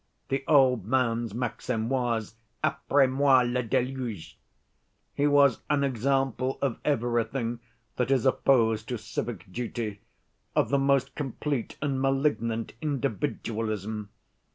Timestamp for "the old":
0.29-0.83